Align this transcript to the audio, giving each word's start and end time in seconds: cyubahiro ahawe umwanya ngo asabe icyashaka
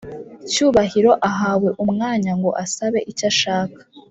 cyubahiro 0.51 1.11
ahawe 1.29 1.69
umwanya 1.83 2.31
ngo 2.39 2.49
asabe 2.63 2.99
icyashaka 3.11 3.79